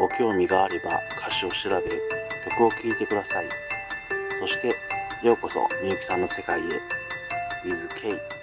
[0.00, 1.92] ご興味があれば歌詞を調べ、
[2.48, 3.48] 曲を聴いてください。
[4.40, 4.68] そして、
[5.22, 6.62] ようこそみゆきさんの世界へ。
[7.68, 8.39] with K